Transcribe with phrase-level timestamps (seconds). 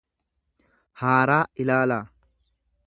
[1.03, 2.03] haaraa ilaalaa.